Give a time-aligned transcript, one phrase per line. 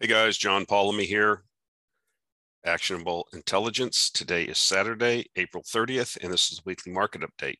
[0.00, 1.42] Hey guys, John Polomny here.
[2.64, 4.10] Actionable Intelligence.
[4.10, 7.56] Today is Saturday, April 30th, and this is the weekly market update.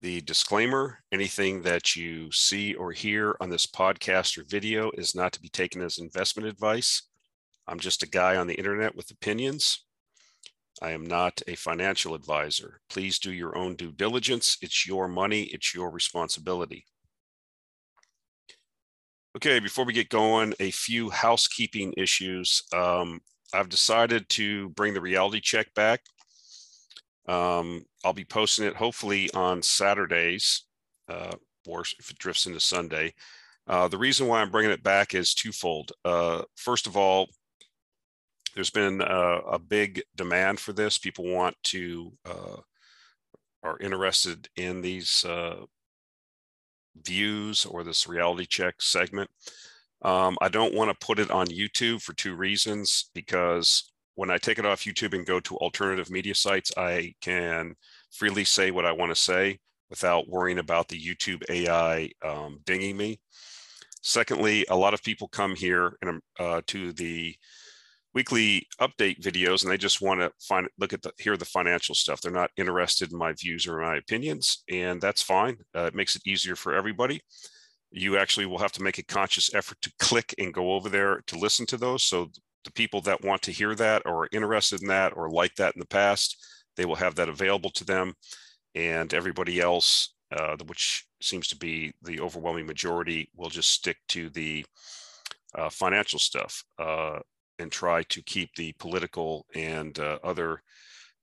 [0.00, 5.30] The disclaimer, anything that you see or hear on this podcast or video is not
[5.32, 7.02] to be taken as investment advice.
[7.68, 9.84] I'm just a guy on the internet with opinions.
[10.80, 12.80] I am not a financial advisor.
[12.88, 14.56] Please do your own due diligence.
[14.62, 16.86] It's your money, it's your responsibility.
[19.36, 22.64] Okay, before we get going, a few housekeeping issues.
[22.74, 23.20] Um,
[23.54, 26.00] I've decided to bring the reality check back.
[27.28, 30.64] Um, I'll be posting it hopefully on Saturdays,
[31.08, 33.14] uh, or if it drifts into Sunday.
[33.68, 35.92] Uh, the reason why I'm bringing it back is twofold.
[36.04, 37.28] Uh, first of all,
[38.56, 40.98] there's been a, a, big demand for this.
[40.98, 42.56] People want to, uh,
[43.62, 45.66] are interested in these uh,
[47.04, 49.30] views or this reality check segment.
[50.02, 54.38] Um, I don't want to put it on YouTube for two reasons because when I
[54.38, 57.74] take it off YouTube and go to alternative media sites, I can
[58.10, 62.96] freely say what I want to say without worrying about the YouTube AI um, dinging
[62.96, 63.20] me.
[64.02, 67.34] Secondly, a lot of people come here and uh, to the
[68.14, 71.94] weekly update videos and they just want to find look at the hear the financial
[71.94, 72.20] stuff.
[72.20, 75.56] They're not interested in my views or my opinions and that's fine.
[75.76, 77.20] Uh, it makes it easier for everybody.
[77.92, 81.22] You actually will have to make a conscious effort to click and go over there
[81.26, 82.30] to listen to those so
[82.64, 85.74] the people that want to hear that or are interested in that or like that
[85.74, 86.36] in the past
[86.76, 88.14] they will have that available to them.
[88.74, 94.30] And everybody else uh, which seems to be the overwhelming majority will just stick to
[94.30, 94.64] the
[95.54, 96.62] uh, financial stuff.
[96.78, 97.18] Uh,
[97.60, 100.62] and try to keep the political and uh, other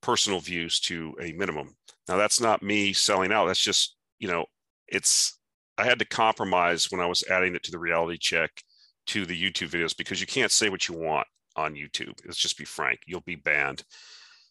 [0.00, 1.74] personal views to a minimum.
[2.08, 3.46] Now, that's not me selling out.
[3.46, 4.46] That's just, you know,
[4.86, 5.38] it's,
[5.76, 8.50] I had to compromise when I was adding it to the reality check
[9.08, 12.18] to the YouTube videos because you can't say what you want on YouTube.
[12.24, 13.00] Let's just be frank.
[13.06, 13.82] You'll be banned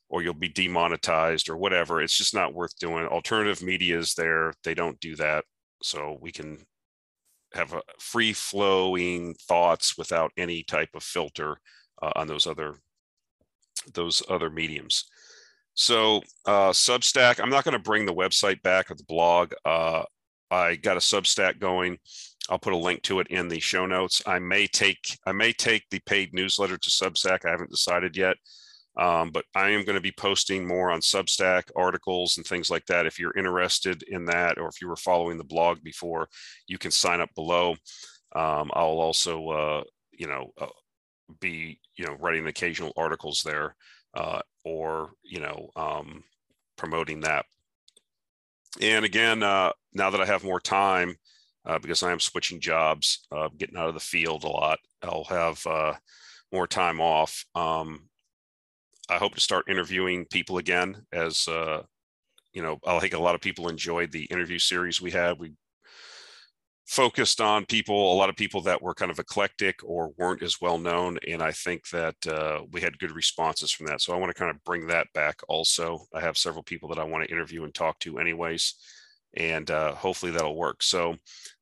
[0.09, 2.02] or you'll be demonetized or whatever.
[2.02, 3.06] It's just not worth doing.
[3.08, 4.53] Alternative media is there.
[4.64, 5.44] They don't do that.
[5.84, 6.66] So we can
[7.53, 11.58] have a free flowing thoughts without any type of filter
[12.02, 12.75] uh, on those other
[13.94, 15.06] those other mediums.
[15.74, 19.53] So uh, Substack, I'm not going to bring the website back or the blog.
[19.63, 20.03] Uh,
[20.50, 22.00] I got a Substack going.
[22.50, 24.22] I'll put a link to it in the show notes.
[24.25, 27.46] I may take I may take the paid newsletter to Substack.
[27.46, 28.38] I haven't decided yet,
[28.97, 32.85] um, but I am going to be posting more on Substack articles and things like
[32.88, 33.06] that.
[33.06, 36.28] If you're interested in that, or if you were following the blog before,
[36.68, 37.72] you can sign up below.
[38.35, 40.68] Um, I'll also, uh, you know, uh,
[41.40, 43.75] be you know writing occasional articles there
[44.13, 46.24] uh, or you know um,
[46.78, 47.46] promoting that
[48.81, 51.16] and again uh, now that i have more time
[51.66, 55.25] uh, because i am switching jobs uh, getting out of the field a lot i'll
[55.25, 55.66] have
[56.52, 58.08] more time off um,
[59.09, 61.81] i hope to start interviewing people again as uh,
[62.53, 65.53] you know i think a lot of people enjoyed the interview series we had we
[66.88, 70.62] focused on people, a lot of people that were kind of eclectic or weren't as
[70.62, 71.17] well known.
[71.28, 74.01] And I think that uh, we had good responses from that.
[74.01, 76.06] So I want to kind of bring that back also.
[76.13, 78.75] I have several people that I want to interview and talk to, anyways.
[79.35, 80.81] And uh, hopefully that'll work.
[80.81, 81.17] So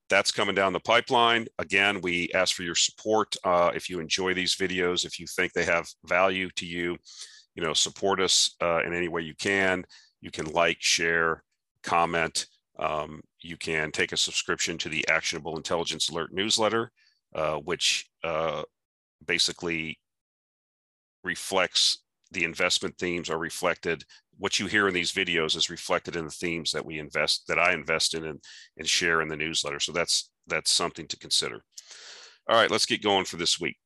[0.09, 1.47] that's coming down the pipeline.
[1.57, 3.35] Again, we ask for your support.
[3.43, 6.97] Uh, if you enjoy these videos, if you think they have value to you,
[7.55, 9.85] you know, support us uh, in any way you can.
[10.21, 11.43] You can like, share,
[11.83, 16.91] comment um, you can take a subscription to the Actionable Intelligence Alert newsletter,
[17.33, 18.63] uh, which uh,
[19.25, 19.99] basically
[21.23, 21.99] reflects
[22.31, 24.03] the investment themes are reflected.
[24.37, 27.59] What you hear in these videos is reflected in the themes that we invest, that
[27.59, 28.43] I invest in and,
[28.77, 29.79] and share in the newsletter.
[29.79, 31.63] So that's that's something to consider.
[32.47, 33.77] All right, let's get going for this week.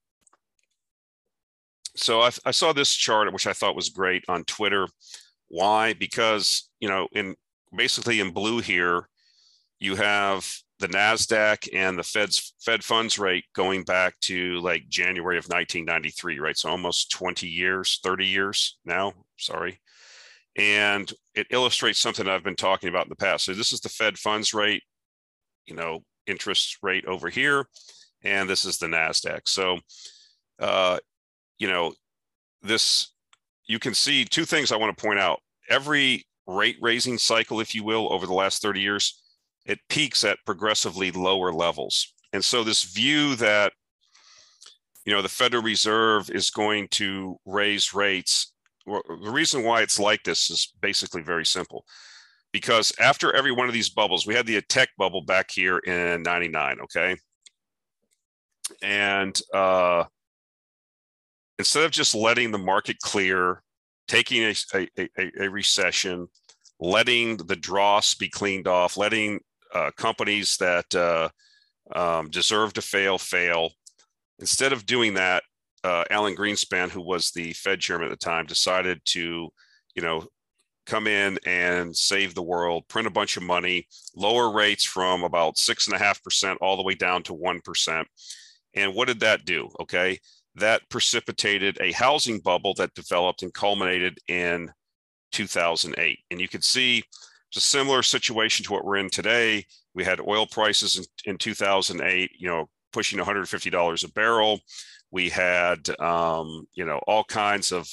[2.00, 4.88] So I, I saw this chart, which I thought was great on Twitter.
[5.50, 5.94] Why?
[5.94, 7.36] Because you know, in
[7.76, 9.08] basically in blue here,
[9.80, 10.50] you have
[10.80, 16.40] the Nasdaq and the Fed's Fed funds rate going back to like January of 1993,
[16.40, 16.58] right?
[16.58, 19.14] So almost 20 years, 30 years now.
[19.38, 19.80] Sorry,
[20.56, 23.46] and it illustrates something I've been talking about in the past.
[23.46, 24.84] So this is the Fed funds rate,
[25.66, 27.66] you know, interest rate over here,
[28.24, 29.42] and this is the Nasdaq.
[29.48, 29.80] So,
[30.60, 31.00] uh,
[31.60, 31.94] you know,
[32.62, 33.14] this
[33.68, 35.42] you can see two things I want to point out.
[35.70, 39.22] Every rate raising cycle, if you will, over the last 30 years,
[39.66, 42.12] it peaks at progressively lower levels.
[42.34, 43.74] And so this view that
[45.06, 48.54] you know the Federal Reserve is going to raise rates,
[48.86, 51.86] well, the reason why it's like this is basically very simple.
[52.52, 56.24] Because after every one of these bubbles, we had the tech bubble back here in
[56.24, 57.16] 99, okay?
[58.82, 60.04] and uh,
[61.60, 63.62] instead of just letting the market clear,
[64.08, 66.28] taking a, a, a, a recession,
[66.80, 69.40] letting the dross be cleaned off, letting
[69.76, 71.30] uh, companies that uh,
[71.94, 73.70] um, deserve to fail fail.
[74.40, 75.44] Instead of doing that,
[75.84, 79.50] uh, Alan Greenspan, who was the Fed chairman at the time, decided to,
[79.96, 80.26] you know,
[80.86, 83.86] come in and save the world, print a bunch of money,
[84.16, 87.60] lower rates from about six and a half percent all the way down to one
[87.62, 88.08] percent.
[88.74, 89.70] And what did that do?
[89.82, 90.20] Okay,
[90.60, 94.72] that precipitated a housing bubble that developed and culminated in
[95.32, 96.20] 2008.
[96.32, 97.04] And you can see
[97.50, 99.66] it's a similar situation to what we're in today.
[99.96, 104.60] We had oil prices in, in 2008, you know, pushing $150 a barrel.
[105.12, 107.90] We had, um, you know, all kinds of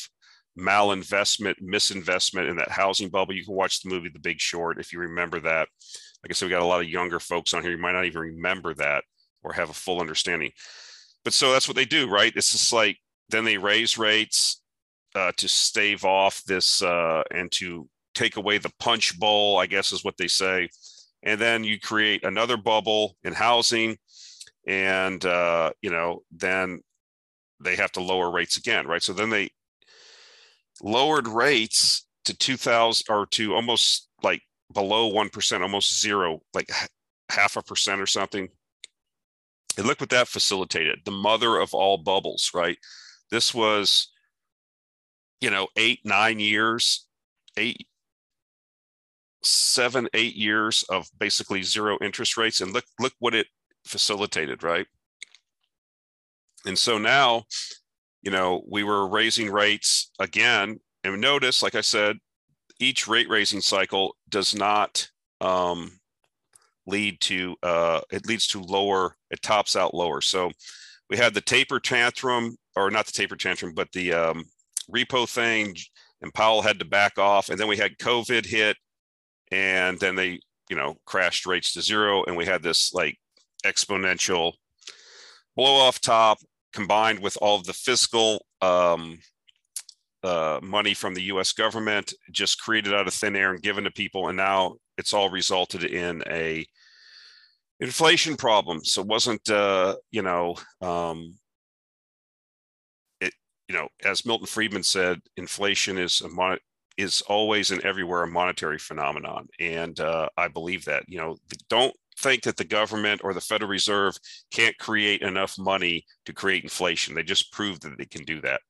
[0.58, 3.34] malinvestment, misinvestment in that housing bubble.
[3.34, 5.68] You can watch the movie The Big Short if you remember that.
[6.22, 7.70] Like I said, we got a lot of younger folks on here.
[7.70, 9.04] You might not even remember that
[9.42, 10.50] or have a full understanding.
[11.26, 12.32] But so that's what they do, right?
[12.36, 12.98] It's just like
[13.30, 14.62] then they raise rates
[15.16, 19.90] uh, to stave off this uh, and to take away the punch bowl, I guess
[19.90, 20.68] is what they say.
[21.24, 23.96] And then you create another bubble in housing,
[24.68, 26.80] and uh, you know then
[27.58, 29.02] they have to lower rates again, right?
[29.02, 29.50] So then they
[30.80, 36.70] lowered rates to 2000 or to almost like below 1%, almost zero, like
[37.30, 38.48] half a percent or something.
[39.76, 42.78] And look what that facilitated the mother of all bubbles, right?
[43.30, 44.10] This was,
[45.40, 47.06] you know, eight, nine years,
[47.56, 47.86] eight,
[49.42, 52.60] seven, eight years of basically zero interest rates.
[52.60, 53.48] And look, look what it
[53.84, 54.86] facilitated, right?
[56.64, 57.44] And so now,
[58.22, 60.80] you know, we were raising rates again.
[61.04, 62.18] And notice, like I said,
[62.80, 65.08] each rate raising cycle does not
[65.40, 66.00] um,
[66.86, 70.20] lead to, uh, it leads to lower, it tops out lower.
[70.20, 70.50] So
[71.10, 74.44] we had the taper tantrum, or not the taper tantrum, but the um,
[74.94, 75.76] repo thing,
[76.22, 77.48] and Powell had to back off.
[77.48, 78.76] And then we had COVID hit,
[79.52, 82.24] and then they, you know, crashed rates to zero.
[82.24, 83.16] And we had this like
[83.64, 84.52] exponential
[85.56, 86.38] blow off top
[86.72, 89.18] combined with all of the fiscal um,
[90.22, 91.52] uh, money from the U.S.
[91.52, 95.30] government, just created out of thin air and given to people, and now it's all
[95.30, 96.66] resulted in a
[97.80, 98.84] inflation problem.
[98.84, 101.36] So it wasn't, uh, you know, um,
[103.20, 103.32] it,
[103.68, 106.58] you know, as Milton Friedman said, inflation is a mon-
[106.96, 111.04] is always and everywhere a monetary phenomenon, and uh, I believe that.
[111.08, 111.36] You know,
[111.68, 114.16] don't think that the government or the Federal Reserve
[114.50, 117.14] can't create enough money to create inflation.
[117.14, 118.62] They just proved that they can do that.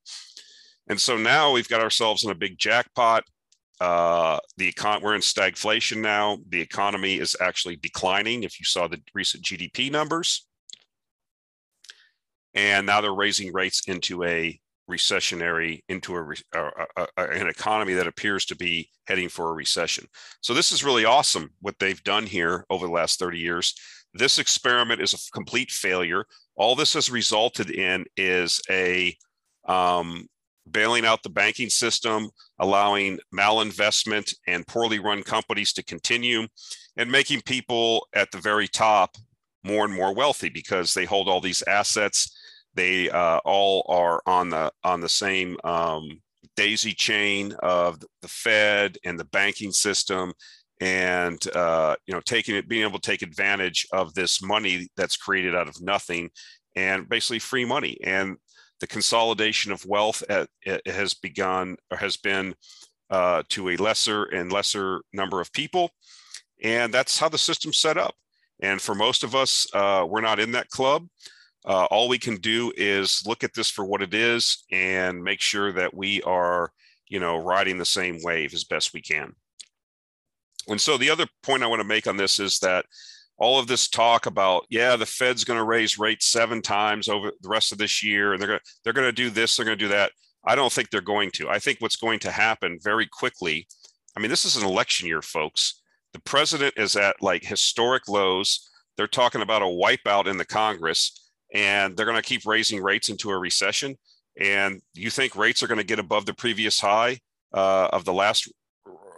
[0.89, 3.25] And so now we've got ourselves in a big jackpot.
[3.81, 6.39] Uh, the econ- we're in stagflation now.
[6.49, 8.43] The economy is actually declining.
[8.43, 10.47] If you saw the recent GDP numbers,
[12.55, 14.59] and now they're raising rates into a
[14.91, 20.07] recessionary into a, a, a, an economy that appears to be heading for a recession.
[20.41, 23.75] So this is really awesome what they've done here over the last 30 years.
[24.15, 26.25] This experiment is a complete failure.
[26.55, 29.17] All this has resulted in is a
[29.67, 30.29] um,
[30.71, 32.29] bailing out the banking system,
[32.59, 36.47] allowing malinvestment and poorly run companies to continue,
[36.97, 39.17] and making people at the very top
[39.65, 42.37] more and more wealthy because they hold all these assets
[42.77, 46.21] they uh, all are on the on the same um,
[46.55, 50.33] daisy chain of the Fed and the banking system,
[50.81, 55.17] and uh, you know taking it, being able to take advantage of this money that's
[55.17, 56.31] created out of nothing,
[56.77, 57.99] and basically free money.
[58.05, 58.37] And
[58.81, 60.49] the consolidation of wealth at,
[60.87, 62.55] has begun or has been
[63.11, 65.91] uh, to a lesser and lesser number of people,
[66.63, 68.15] and that's how the system's set up.
[68.61, 71.07] And for most of us, uh, we're not in that club.
[71.67, 75.41] Uh, all we can do is look at this for what it is and make
[75.41, 76.71] sure that we are,
[77.09, 79.35] you know, riding the same wave as best we can.
[80.69, 82.87] And so the other point I want to make on this is that
[83.39, 87.33] all of this talk about yeah the fed's going to raise rates seven times over
[87.41, 89.67] the rest of this year and they're going to they're going to do this they're
[89.67, 90.13] going to do that
[90.47, 93.67] i don't think they're going to i think what's going to happen very quickly
[94.17, 98.71] i mean this is an election year folks the president is at like historic lows
[98.97, 103.09] they're talking about a wipeout in the congress and they're going to keep raising rates
[103.09, 103.97] into a recession.
[104.39, 107.21] And you think rates are going to get above the previous high
[107.55, 108.53] uh, of the last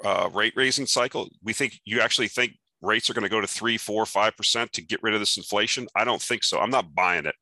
[0.04, 1.28] uh, rate raising cycle?
[1.42, 4.72] We think you actually think rates are going to go to three, four, five percent
[4.72, 5.88] to get rid of this inflation?
[5.94, 6.60] I don't think so.
[6.60, 7.34] I'm not buying it.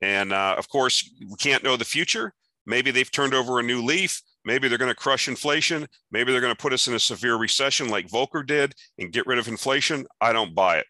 [0.00, 2.34] And uh, of course, we can't know the future.
[2.66, 4.22] Maybe they've turned over a new leaf.
[4.44, 5.86] Maybe they're going to crush inflation.
[6.10, 9.26] Maybe they're going to put us in a severe recession like Volcker did and get
[9.26, 10.06] rid of inflation.
[10.20, 10.86] I don't buy it.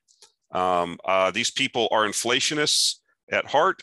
[0.56, 2.96] Um, uh, these people are inflationists.
[3.30, 3.82] at heart,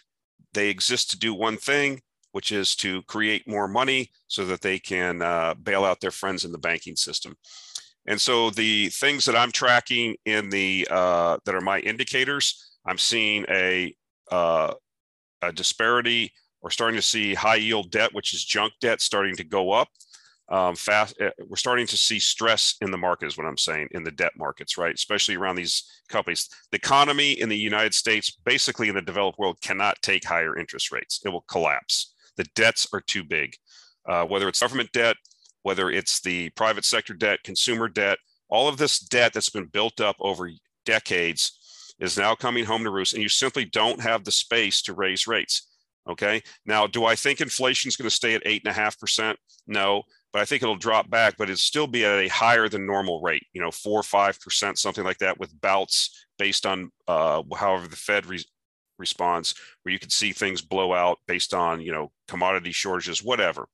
[0.54, 4.80] they exist to do one thing, which is to create more money so that they
[4.80, 7.36] can uh, bail out their friends in the banking system.
[8.06, 12.98] And so the things that I'm tracking in the uh, that are my indicators, I'm
[12.98, 13.96] seeing a,
[14.32, 14.74] uh,
[15.42, 16.32] a disparity
[16.62, 19.88] or starting to see high yield debt, which is junk debt, starting to go up
[20.50, 21.16] um, fast.
[21.20, 24.12] Eh, we're starting to see stress in the market, is what I'm saying, in the
[24.12, 24.94] debt markets, right?
[24.94, 26.50] Especially around these companies.
[26.72, 30.92] The economy in the United States, basically in the developed world, cannot take higher interest
[30.92, 31.22] rates.
[31.26, 32.14] It will collapse.
[32.38, 33.56] The debts are too big.
[34.08, 35.16] Uh, whether it's government debt,
[35.64, 40.00] whether it's the private sector debt, consumer debt, all of this debt that's been built
[40.00, 40.50] up over
[40.86, 44.94] decades is now coming home to roost, and you simply don't have the space to
[44.94, 45.70] raise rates.
[46.08, 46.42] Okay.
[46.66, 49.40] Now, do I think inflation is going to stay at eight and a half percent?
[49.66, 50.04] No
[50.34, 53.22] but I think it'll drop back, but it'll still be at a higher than normal
[53.22, 57.44] rate, you know, four or five percent, something like that, with bouts based on uh,
[57.56, 58.44] however the Fed re-
[58.98, 59.54] responds,
[59.84, 63.68] where you could see things blow out based on you know commodity shortages, whatever.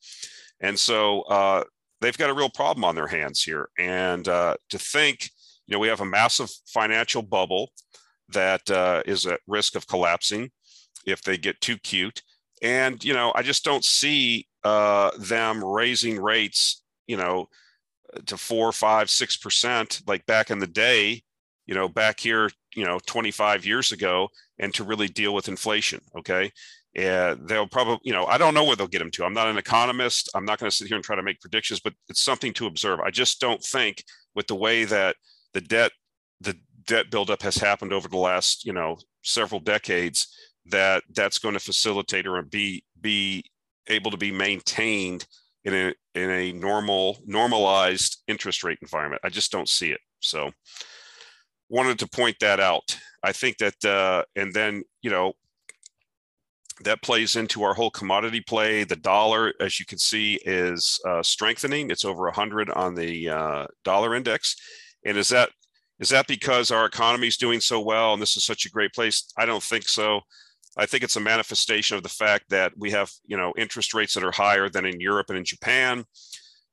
[0.60, 1.64] And so uh,
[2.02, 3.70] they've got a real problem on their hands here.
[3.78, 5.30] And uh, to think,
[5.68, 7.72] you know, we have a massive financial bubble
[8.30, 10.52] that uh, is at risk of collapsing
[11.06, 12.22] if they get too cute.
[12.62, 17.48] And you know, I just don't see uh, them raising rates, you know,
[18.26, 21.24] to four, five, six percent, like back in the day,
[21.66, 24.28] you know, back here, you know, 25 years ago,
[24.58, 26.02] and to really deal with inflation.
[26.18, 26.52] Okay.
[26.96, 29.24] And they'll probably, you know, I don't know where they'll get them to.
[29.24, 30.30] I'm not an economist.
[30.34, 32.66] I'm not going to sit here and try to make predictions, but it's something to
[32.66, 33.00] observe.
[33.00, 34.04] I just don't think
[34.36, 35.16] with the way that
[35.54, 35.92] the debt,
[36.42, 40.28] the debt buildup has happened over the last, you know, several decades,
[40.66, 43.44] that that's going to facilitate or be be
[43.88, 45.26] able to be maintained
[45.66, 49.22] in a in a normal normalized interest rate environment.
[49.24, 50.00] I just don't see it.
[50.22, 50.52] So
[51.70, 52.98] wanted to point that out.
[53.24, 55.34] I think that uh, and then you know
[56.84, 58.84] that plays into our whole commodity play.
[58.84, 61.92] The dollar, as you can see, is uh, strengthening.
[61.92, 64.56] It's over 100 on the uh, dollar index.
[65.06, 65.50] And is that
[66.00, 68.94] is that because our economy is doing so well and this is such a great
[68.94, 69.32] place?
[69.38, 70.22] I don't think so.
[70.78, 74.14] I think it's a manifestation of the fact that we have, you know, interest rates
[74.14, 76.06] that are higher than in Europe and in Japan.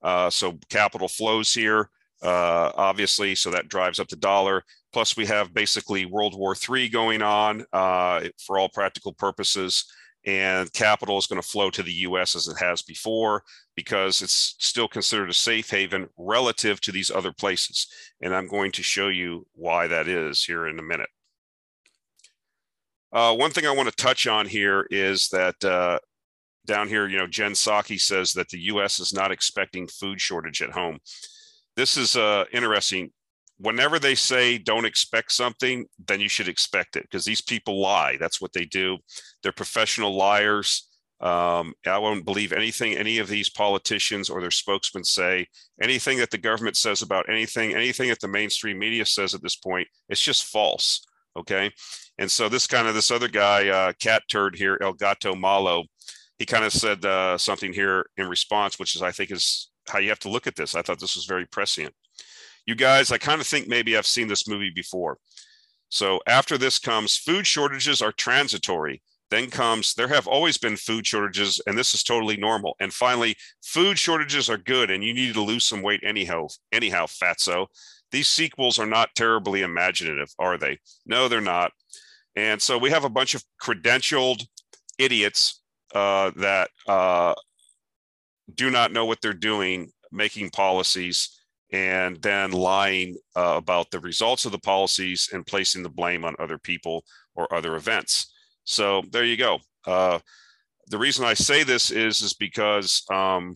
[0.03, 1.91] Uh, so capital flows here,
[2.23, 4.63] uh, obviously, so that drives up the dollar.
[4.97, 9.85] Plus, we have basically World War III going on uh, for all practical purposes,
[10.25, 12.35] and capital is going to flow to the U.S.
[12.35, 13.43] as it has before
[13.75, 17.89] because it's still considered a safe haven relative to these other places.
[18.23, 21.11] And I'm going to show you why that is here in a minute.
[23.13, 25.99] Uh, one thing I want to touch on here is that uh,
[26.65, 28.99] down here, you know, Jen Psaki says that the U.S.
[28.99, 31.01] is not expecting food shortage at home.
[31.77, 33.11] This is uh, interesting.
[33.59, 38.17] Whenever they say don't expect something, then you should expect it because these people lie.
[38.19, 38.99] That's what they do.
[39.43, 40.89] They're professional liars.
[41.21, 45.47] Um, I won't believe anything any of these politicians or their spokesmen say.
[45.81, 49.57] Anything that the government says about anything, anything that the mainstream media says at this
[49.57, 51.07] point, it's just false.
[51.39, 51.71] Okay.
[52.19, 55.85] And so this kind of this other guy, uh, cat turd here, El Gato Malo,
[56.39, 59.99] he kind of said uh, something here in response, which is I think is how
[59.99, 60.75] you have to look at this.
[60.75, 61.95] I thought this was very prescient.
[62.67, 65.19] You guys, I kind of think maybe I've seen this movie before.
[65.89, 69.03] So after this comes food shortages are transitory.
[69.31, 72.77] Then comes there have always been food shortages, and this is totally normal.
[72.79, 76.47] And finally, food shortages are good, and you need to lose some weight anyhow.
[76.71, 77.67] Anyhow, fatso.
[78.13, 80.79] These sequels are not terribly imaginative, are they?
[81.07, 81.73] No, they're not.
[82.37, 84.47] And so we have a bunch of credentialed
[84.99, 85.61] idiots
[85.93, 87.35] uh, that uh,
[88.55, 91.37] do not know what they're doing, making policies
[91.77, 96.35] and then lying uh, about the results of the policies and placing the blame on
[96.39, 97.05] other people
[97.35, 98.33] or other events.
[98.65, 99.59] So there you go.
[99.87, 100.21] Uh,
[100.89, 103.55] the reason I say this is is because um,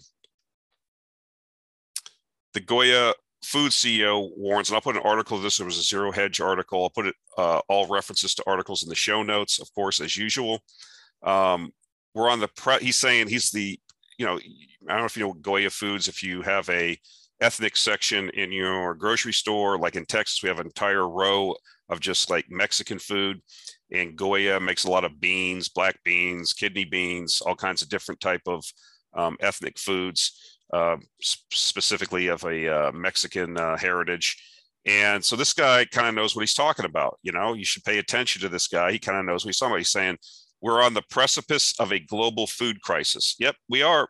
[2.53, 5.39] the Goya food CEO warns, and I'll put an article.
[5.39, 6.83] This was a zero hedge article.
[6.83, 10.15] I'll put it uh, all references to articles in the show notes, of course, as
[10.15, 10.61] usual.
[11.23, 11.73] Um,
[12.15, 12.81] we're on the pre.
[12.81, 13.81] He's saying he's the,
[14.19, 16.07] you know, I don't know if you know Goya Foods.
[16.07, 16.99] If you have a
[17.41, 21.55] ethnic section in your grocery store, like in Texas, we have an entire row
[21.89, 23.41] of just like Mexican food.
[23.93, 28.21] And Goya makes a lot of beans, black beans, kidney beans, all kinds of different
[28.21, 28.65] type of
[29.15, 34.37] um, ethnic foods uh, specifically of a uh, Mexican uh, heritage.
[34.87, 37.19] And so this guy kind of knows what he's talking about.
[37.23, 38.93] You know, you should pay attention to this guy.
[38.93, 39.79] He kind of knows what he's talking about.
[39.79, 40.19] He's saying,
[40.63, 43.35] we're on the precipice of a global food crisis.
[43.39, 44.09] Yep, we are.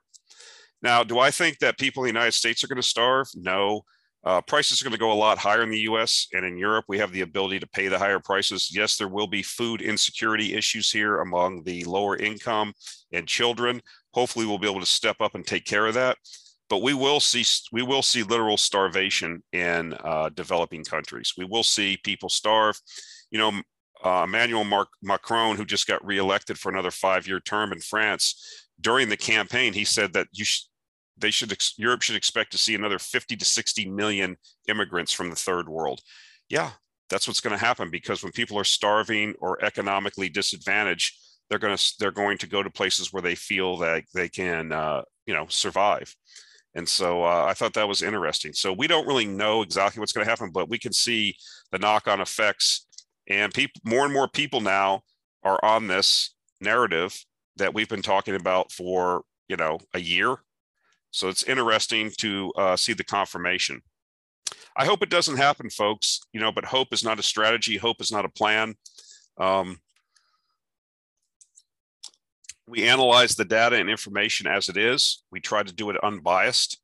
[0.83, 3.29] Now, do I think that people in the United States are going to starve?
[3.35, 3.83] No.
[4.23, 6.85] Uh, prices are going to go a lot higher in the US and in Europe.
[6.89, 8.71] We have the ability to pay the higher prices.
[8.73, 12.75] Yes, there will be food insecurity issues here among the lower income
[13.13, 13.81] and children.
[14.13, 16.19] Hopefully, we'll be able to step up and take care of that.
[16.69, 21.33] But we will see we will see literal starvation in uh, developing countries.
[21.37, 22.79] We will see people starve.
[23.31, 23.63] You know,
[24.05, 29.17] uh, Emmanuel Macron, who just got reelected for another five-year term in France, during the
[29.17, 30.65] campaign, he said that you sh-
[31.21, 34.37] they should Europe should expect to see another 50 to 60 million
[34.69, 36.01] immigrants from the third world.
[36.49, 36.71] Yeah,
[37.09, 41.17] that's what's going to happen because when people are starving or economically disadvantaged,
[41.49, 44.73] they're going to they're going to go to places where they feel that they can
[44.73, 46.15] uh, you know survive.
[46.75, 48.53] And so uh, I thought that was interesting.
[48.53, 51.35] So we don't really know exactly what's going to happen, but we can see
[51.73, 52.87] the knock-on effects.
[53.29, 55.03] And people, more and more people now
[55.43, 57.25] are on this narrative
[57.57, 60.37] that we've been talking about for you know a year
[61.11, 63.81] so it's interesting to uh, see the confirmation.
[64.77, 66.21] I hope it doesn't happen, folks.
[66.33, 67.77] You know, but hope is not a strategy.
[67.77, 68.75] Hope is not a plan.
[69.39, 69.79] Um,
[72.67, 75.25] we analyze the data and information as it is.
[75.33, 76.81] We try to do it unbiased.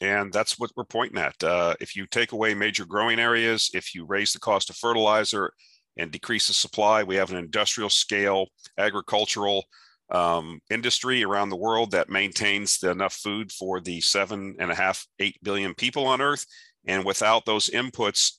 [0.00, 1.42] And that's what we're pointing at.
[1.42, 5.52] Uh, if you take away major growing areas, if you raise the cost of fertilizer
[5.96, 8.46] and decrease the supply, we have an industrial scale
[8.78, 9.64] agricultural
[10.10, 15.06] um, industry around the world that maintains enough food for the seven and a half,
[15.18, 16.46] eight billion people on Earth.
[16.86, 18.38] And without those inputs,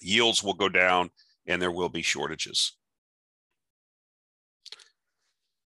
[0.00, 1.10] yields will go down
[1.46, 2.72] and there will be shortages.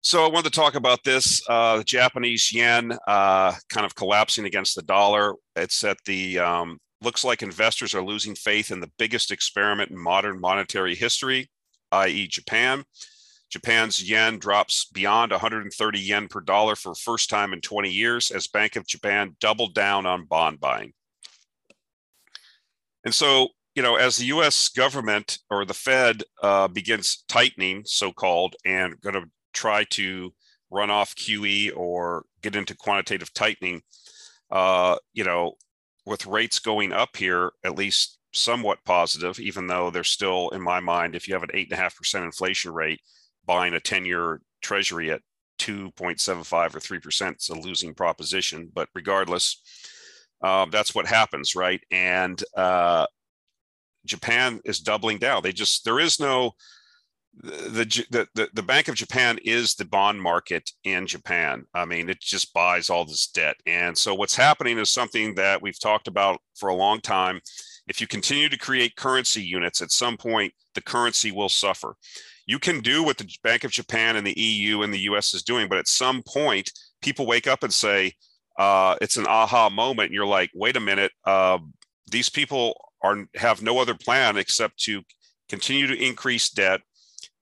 [0.02, 4.46] So I wanted to talk about this, uh, the Japanese yen uh, kind of collapsing
[4.46, 5.36] against the dollar.
[5.56, 9.98] It's at the, um, looks like investors are losing faith in the biggest experiment in
[9.98, 11.50] modern monetary history,
[11.94, 12.28] i.e.
[12.28, 12.84] Japan.
[13.54, 18.48] Japan's yen drops beyond 130 yen per dollar for first time in 20 years as
[18.48, 20.92] Bank of Japan doubled down on bond buying.
[23.06, 28.12] And so, you know, as the US government or the Fed uh, begins tightening, so
[28.12, 30.34] called, and going to try to
[30.72, 33.84] run off QE or get into quantitative tightening,
[34.50, 35.54] uh, you know,
[36.08, 40.80] with rates going up here, at least somewhat positive, even though they're still, in my
[40.80, 43.00] mind, if you have an 8.5% inflation rate,
[43.46, 45.22] buying a 10 year treasury at
[45.60, 49.62] 2.75 or 3% is a losing proposition but regardless
[50.44, 53.06] um, that's what happens right and uh,
[54.06, 56.54] japan is doubling down they just there is no
[57.42, 61.66] the, the, the, the Bank of Japan is the bond market in Japan.
[61.74, 63.56] I mean, it just buys all this debt.
[63.66, 67.42] And so what's happening is something that we've talked about for a long time.
[67.88, 71.96] If you continue to create currency units, at some point, the currency will suffer
[72.46, 75.44] you can do what the Bank of Japan and the EU and the US is
[75.44, 78.14] doing, but at some point, people wake up and say,
[78.58, 80.08] uh, it's an aha moment.
[80.08, 81.60] And you're like, wait a minute, uh,
[82.10, 85.02] these people are have no other plan except to
[85.50, 86.82] continue to increase debt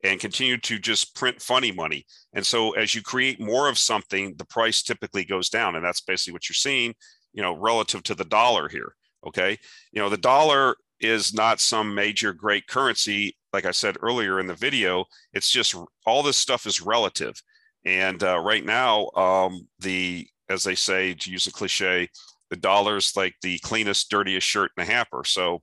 [0.04, 2.06] and continue to just print funny money.
[2.34, 5.76] And so as you create more of something, the price typically goes down.
[5.76, 6.96] And that's basically what you're seeing,
[7.34, 8.96] you know, relative to the dollar here.
[9.28, 9.60] Okay.
[9.92, 14.48] You know, the dollar is not some major great currency like I said earlier in
[14.48, 17.42] the video, it's just all this stuff is relative.
[17.86, 22.10] And uh, right now, um, the as they say to use a cliche,
[22.50, 25.24] the dollar's like the cleanest, dirtiest shirt in the hamper.
[25.26, 25.62] So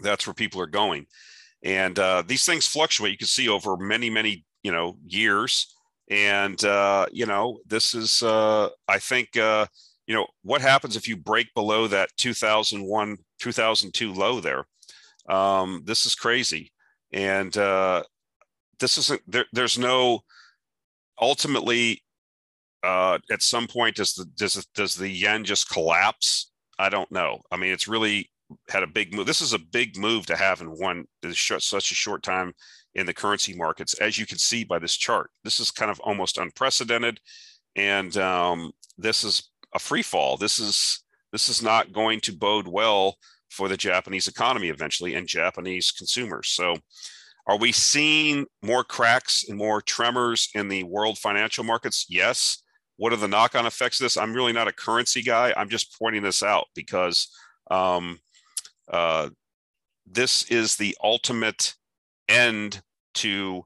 [0.00, 1.06] that's where people are going.
[1.62, 3.12] And uh, these things fluctuate.
[3.12, 5.74] You can see over many, many you know years.
[6.10, 9.66] And uh, you know this is uh, I think uh,
[10.06, 14.66] you know what happens if you break below that 2001 2002 low there
[15.28, 16.72] um, this is crazy.
[17.12, 18.02] And uh,
[18.80, 20.20] this isn't there, there's no
[21.20, 22.02] ultimately
[22.82, 26.50] uh, at some point does the does does the yen just collapse?
[26.78, 27.40] I don't know.
[27.50, 28.30] I mean it's really
[28.68, 29.26] had a big move.
[29.26, 32.52] This is a big move to have in one such a short time
[32.94, 35.30] in the currency markets as you can see by this chart.
[35.44, 37.20] This is kind of almost unprecedented.
[37.76, 40.36] And um, this is a free fall.
[40.36, 43.16] This is this is not going to bode well
[43.54, 46.48] for the Japanese economy eventually and Japanese consumers.
[46.48, 46.76] So,
[47.46, 52.06] are we seeing more cracks and more tremors in the world financial markets?
[52.08, 52.62] Yes.
[52.96, 54.16] What are the knock on effects of this?
[54.16, 55.52] I'm really not a currency guy.
[55.56, 57.28] I'm just pointing this out because
[57.70, 58.18] um,
[58.90, 59.28] uh,
[60.06, 61.74] this is the ultimate
[62.28, 62.82] end
[63.14, 63.64] to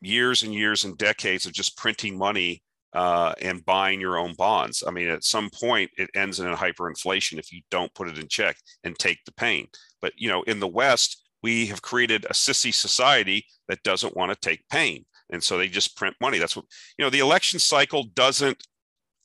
[0.00, 2.62] years and years and decades of just printing money
[2.94, 4.82] uh, and buying your own bonds.
[4.86, 8.18] I mean, at some point, it ends in a hyperinflation if you don't put it
[8.18, 9.66] in check and take the pain.
[10.00, 14.32] But you know, in the West, we have created a sissy society that doesn't want
[14.32, 16.38] to take pain, and so they just print money.
[16.38, 16.66] That's what
[16.98, 17.10] you know.
[17.10, 18.66] The election cycle doesn't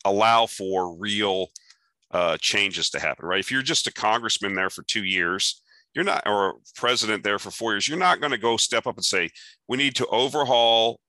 [0.06, 1.48] allow for real
[2.12, 3.40] uh, changes to happen, right?
[3.40, 5.62] If you're just a congressman there for two years,
[5.94, 8.98] you're not, or president there for four years, you're not going to go step up
[8.98, 9.30] and say,
[9.68, 11.00] we need to overhaul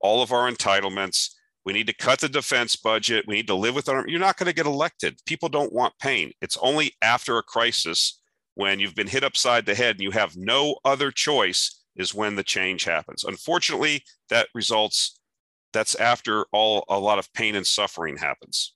[0.00, 1.30] all of our entitlements.
[1.64, 3.26] We need to cut the defense budget.
[3.28, 5.18] We need to live with our, you're not going to get elected.
[5.26, 6.32] People don't want pain.
[6.40, 8.20] It's only after a crisis
[8.54, 12.36] when you've been hit upside the head and you have no other choice is when
[12.36, 13.24] the change happens.
[13.24, 15.20] Unfortunately, that results,
[15.72, 18.74] that's after all, a lot of pain and suffering happens.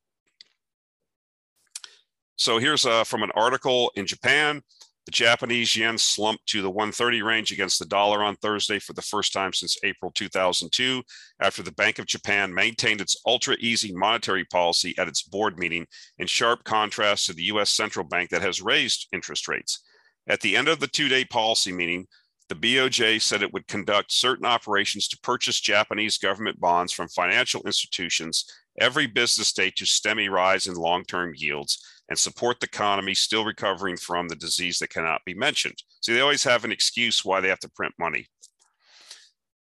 [2.37, 4.63] So here's uh, from an article in Japan.
[5.07, 9.03] The Japanese yen slumped to the 130 range against the dollar on Thursday for the
[9.03, 11.03] first time since April 2002,
[11.41, 15.87] after the Bank of Japan maintained its ultra easy monetary policy at its board meeting,
[16.19, 19.83] in sharp contrast to the US central bank that has raised interest rates.
[20.27, 22.07] At the end of the two day policy meeting,
[22.49, 27.63] the BOJ said it would conduct certain operations to purchase Japanese government bonds from financial
[27.63, 28.45] institutions
[28.81, 33.15] every business day to stem a rise in long term yields and support the economy
[33.15, 35.83] still recovering from the disease that cannot be mentioned.
[36.03, 38.27] See, they always have an excuse why they have to print money.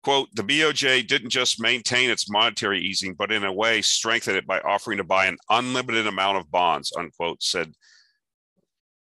[0.02, 4.46] Quote, the BOJ didn't just maintain its monetary easing, but in a way strengthened it
[4.46, 7.72] by offering to buy an unlimited amount of bonds, unquote, said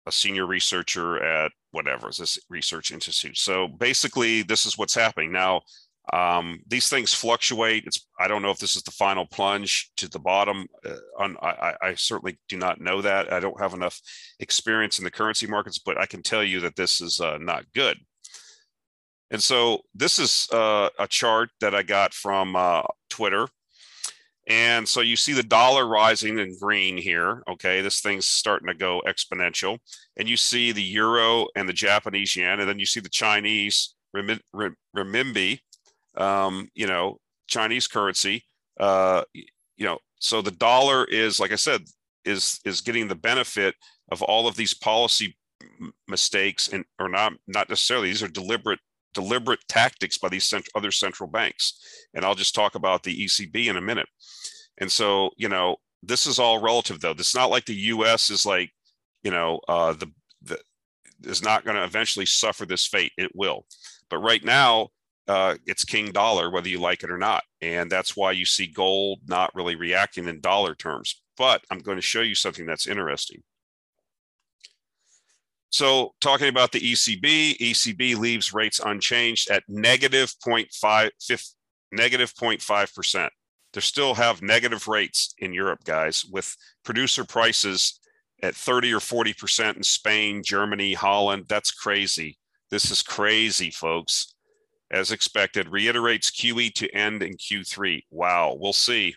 [0.08, 3.38] a senior researcher at whatever is this research institute.
[3.38, 5.62] So basically, this is what's happening now.
[6.14, 7.86] Um, these things fluctuate.
[7.86, 10.68] It's I don't know if this is the final plunge to the bottom.
[10.86, 13.34] Uh, on, I, I, certainly do not know that.
[13.34, 14.00] I don't have enough
[14.40, 17.66] experience in the currency markets, but I can tell you that this is uh, not
[17.74, 17.98] good.
[19.32, 23.48] And so this is uh, a chart that I got from uh, Twitter.
[24.48, 27.42] And so you see the dollar rising in green here.
[27.48, 29.80] Okay, this thing's starting to go exponential.
[30.18, 33.96] And you see the euro and the Japanese yen, and then you see the Chinese
[34.16, 35.60] renminbi
[36.18, 38.46] um, you know, Chinese currency.
[38.80, 41.82] Uh, you know, so the dollar is, like I said,
[42.24, 43.76] is is getting the benefit
[44.12, 45.38] of all of these policy
[46.08, 48.10] mistakes, and or not not necessarily.
[48.10, 48.80] These are deliberate
[49.16, 51.80] deliberate tactics by these cent- other central banks.
[52.14, 54.08] And I'll just talk about the ECB in a minute.
[54.78, 57.12] And so, you know, this is all relative, though.
[57.12, 58.30] It's not like the U.S.
[58.30, 58.72] is like,
[59.24, 60.12] you know, uh, the
[60.44, 60.60] the
[61.24, 63.14] is not going to eventually suffer this fate.
[63.18, 63.66] It will.
[64.10, 64.90] But right now,
[65.28, 67.44] uh, it's king dollar, whether you like it or not.
[67.62, 71.22] And that's why you see gold not really reacting in dollar terms.
[71.38, 73.42] But I'm going to show you something that's interesting.
[75.76, 81.10] So talking about the ECB, ECB leaves rates unchanged at negative 0.5,
[81.92, 83.30] negative 0.5%.
[83.74, 88.00] They still have negative rates in Europe, guys, with producer prices
[88.42, 91.48] at 30 or 40% in Spain, Germany, Holland.
[91.50, 92.38] That's crazy.
[92.72, 94.34] This is crazy, folks
[94.92, 98.04] as expected, reiterates QE to end in Q3.
[98.12, 99.16] Wow, we'll see.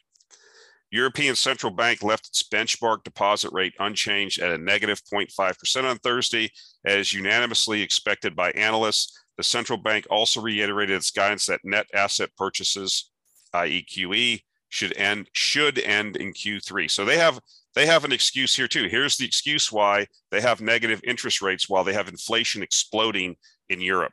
[0.91, 6.51] European Central Bank left its benchmark deposit rate unchanged at a negative 0.5% on Thursday,
[6.85, 9.19] as unanimously expected by analysts.
[9.37, 13.11] The central bank also reiterated its guidance that net asset purchases,
[13.53, 16.91] i.e., QE, should end should end in Q3.
[16.91, 17.41] So they have
[17.75, 18.89] they have an excuse here too.
[18.89, 23.37] Here's the excuse why they have negative interest rates while they have inflation exploding
[23.69, 24.13] in Europe.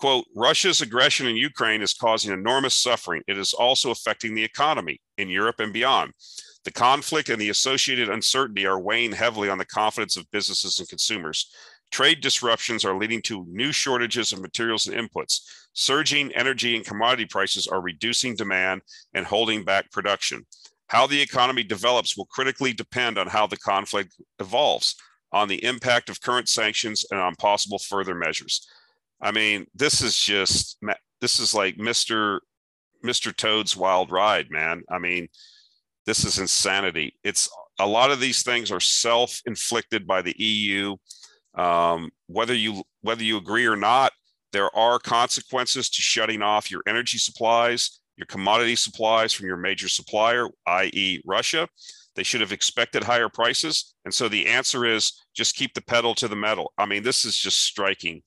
[0.00, 3.22] Quote, Russia's aggression in Ukraine is causing enormous suffering.
[3.28, 6.12] It is also affecting the economy in Europe and beyond.
[6.64, 10.88] The conflict and the associated uncertainty are weighing heavily on the confidence of businesses and
[10.88, 11.50] consumers.
[11.90, 15.40] Trade disruptions are leading to new shortages of materials and inputs.
[15.74, 18.80] Surging energy and commodity prices are reducing demand
[19.12, 20.46] and holding back production.
[20.86, 24.96] How the economy develops will critically depend on how the conflict evolves,
[25.30, 28.66] on the impact of current sanctions, and on possible further measures.
[29.22, 30.78] I mean, this is just
[31.20, 32.40] this is like Mr.
[33.04, 33.34] Mr.
[33.34, 34.82] Toad's wild ride, man.
[34.90, 35.28] I mean,
[36.06, 37.14] this is insanity.
[37.24, 40.96] It's a lot of these things are self-inflicted by the EU.
[41.54, 44.12] Um, whether you whether you agree or not,
[44.52, 49.88] there are consequences to shutting off your energy supplies, your commodity supplies from your major
[49.88, 51.68] supplier, i.e., Russia.
[52.16, 56.14] They should have expected higher prices, and so the answer is just keep the pedal
[56.16, 56.72] to the metal.
[56.76, 58.22] I mean, this is just striking.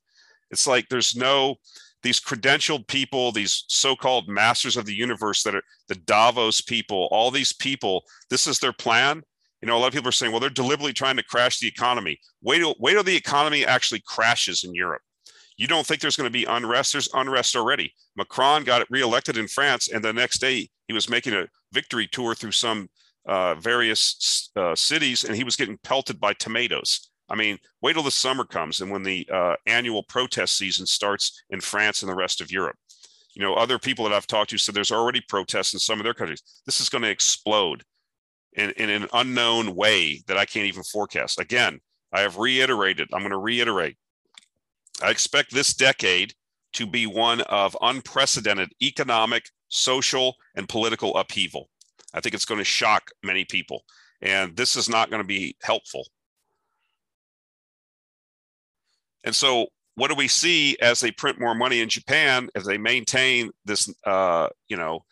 [0.53, 1.55] It's like there's no
[2.03, 7.31] these credentialed people, these so-called masters of the universe that are the Davos people, all
[7.31, 9.23] these people, this is their plan.
[9.61, 11.67] You know, a lot of people are saying, well, they're deliberately trying to crash the
[11.67, 12.19] economy.
[12.41, 15.01] Wait till wait till the economy actually crashes in Europe.
[15.57, 16.91] You don't think there's going to be unrest?
[16.91, 17.93] There's unrest already.
[18.17, 22.35] Macron got reelected in France, and the next day he was making a victory tour
[22.35, 22.89] through some
[23.25, 27.11] uh, various uh, cities, and he was getting pelted by tomatoes.
[27.29, 31.43] I mean, wait till the summer comes and when the uh, annual protest season starts
[31.49, 32.77] in France and the rest of Europe.
[33.33, 36.03] You know, other people that I've talked to said there's already protests in some of
[36.03, 36.43] their countries.
[36.65, 37.83] This is going to explode.
[38.55, 41.39] in, in an unknown way that I can't even forecast.
[41.39, 41.79] Again,
[42.11, 43.97] I have reiterated, I'm going to reiterate.
[45.01, 46.33] I expect this decade
[46.73, 51.69] to be one of unprecedented economic, social, and political upheaval.
[52.13, 53.83] I think it's going to shock many people,
[54.21, 56.07] and this is not going to be helpful.
[59.23, 62.77] And so, what do we see as they print more money in Japan as they
[62.77, 65.05] maintain this, uh, you know,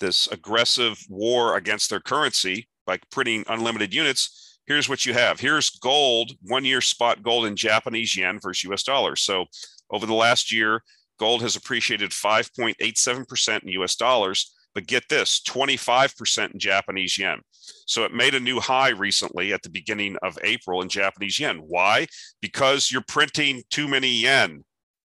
[0.00, 4.58] this aggressive war against their currency by printing unlimited units?
[4.66, 5.38] Here's what you have.
[5.38, 9.20] Here's gold, one year spot gold in Japanese yen versus US dollars.
[9.20, 9.44] So
[9.90, 10.82] over the last year,
[11.18, 17.40] gold has appreciated 5.87% in US dollars, but get this 25% in Japanese yen.
[17.86, 21.58] So it made a new high recently at the beginning of April in Japanese yen.
[21.58, 22.06] Why?
[22.40, 24.64] Because you're printing too many yen.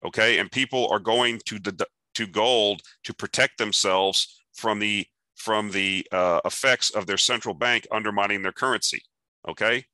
[0.06, 0.40] Okay.
[0.40, 1.86] And people are going to the
[2.16, 7.88] to gold to protect themselves from the from the uh, effects of their central bank
[7.92, 9.02] undermining their currency.
[9.48, 9.86] Okay.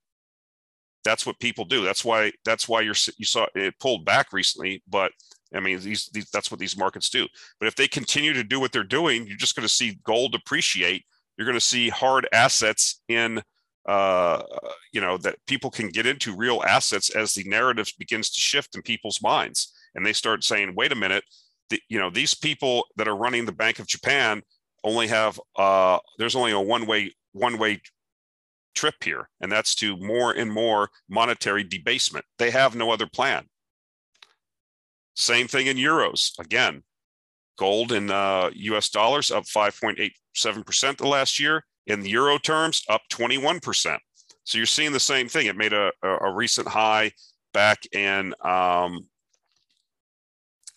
[1.04, 1.84] That's what people do.
[1.84, 5.12] That's why that's why you're you saw it pulled back recently, but
[5.54, 7.28] I mean, these, these, that's what these markets do.
[7.60, 10.36] But if they continue to do what they're doing, you're just going to see gold
[10.36, 11.06] appreciate.
[11.38, 13.42] You're going to see hard assets in,
[13.88, 14.44] uh,
[14.92, 18.76] you know, that people can get into real assets as the narrative begins to shift
[18.76, 21.24] in people's minds, and they start saying, "Wait a minute,
[21.70, 24.42] the, you know, these people that are running the Bank of Japan
[24.84, 27.82] only have uh, there's only a one way one way
[28.76, 32.26] trip here, and that's to more and more monetary debasement.
[32.38, 33.46] They have no other plan.
[35.16, 36.38] Same thing in euros.
[36.40, 36.84] Again,
[37.58, 41.64] gold in uh, US dollars up 5.87% the last year.
[41.88, 43.98] In euro terms, up 21%.
[44.44, 45.48] So you're seeing the same thing.
[45.48, 47.12] It made a, a, recent high
[47.54, 49.08] back in um,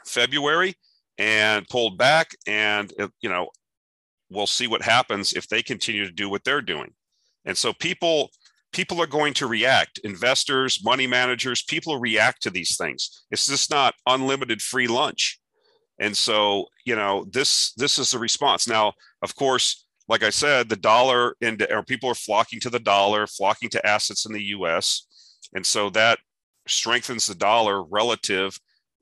[0.05, 0.75] February
[1.17, 2.31] and pulled back.
[2.47, 3.49] And, it, you know,
[4.31, 6.93] we'll see what happens if they continue to do what they're doing.
[7.45, 8.31] And so people
[8.73, 13.71] people are going to react investors money managers people react to these things it's just
[13.71, 15.41] not unlimited free lunch
[15.99, 18.69] and so you know this this is the response.
[18.69, 22.79] Now of course like i said the dollar and or people are flocking to the
[22.79, 25.07] dollar flocking to assets in the us
[25.55, 26.19] and so that
[26.67, 28.59] strengthens the dollar relative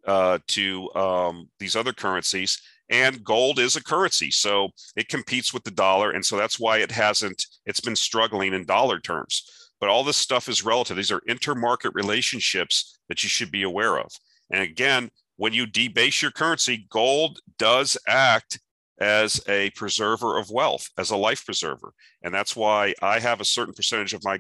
[0.07, 2.61] uh, to um, these other currencies.
[2.89, 6.13] And gold is a currency so it competes with the dollar.
[6.13, 9.43] And so that's why it hasn't it's been struggling in dollar terms.
[9.81, 10.97] But all this stuff is relative.
[10.97, 14.11] These are intermarket relationships that you should be aware of.
[14.51, 18.59] And again, when you debase your currency, gold does act
[18.99, 21.93] as a preserver of wealth, as a life preserver.
[22.23, 24.39] And that's why I have a certain percentage of my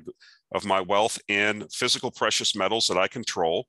[0.52, 3.66] of my wealth in physical precious metals that I control.